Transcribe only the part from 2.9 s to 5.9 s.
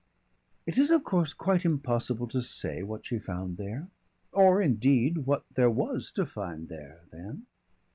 she found there or indeed what there